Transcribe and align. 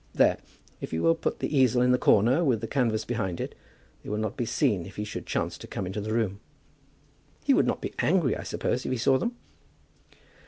There; 0.15 0.39
if 0.79 0.91
you 0.91 1.03
will 1.03 1.13
put 1.13 1.41
the 1.41 1.55
easel 1.55 1.79
in 1.83 1.91
the 1.91 1.99
corner, 1.99 2.43
with 2.43 2.59
the 2.59 2.67
canvas 2.67 3.05
behind 3.05 3.39
it, 3.39 3.53
they 4.01 4.09
will 4.09 4.17
not 4.17 4.35
be 4.35 4.47
seen 4.47 4.87
if 4.87 4.95
he 4.95 5.03
should 5.03 5.27
chance 5.27 5.59
to 5.59 5.67
come 5.67 5.85
into 5.85 6.01
the 6.01 6.11
room." 6.11 6.39
"He 7.43 7.53
would 7.53 7.67
not 7.67 7.81
be 7.83 7.93
angry, 7.99 8.35
I 8.35 8.41
suppose, 8.41 8.83
if 8.83 8.91
he 8.91 8.97
saw 8.97 9.19
them?" 9.19 9.35